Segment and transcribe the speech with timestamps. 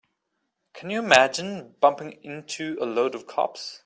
[0.73, 3.79] Can you imagine bumping into a load of cops?